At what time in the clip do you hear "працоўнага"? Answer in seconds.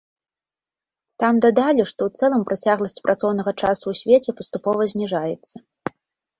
3.09-3.51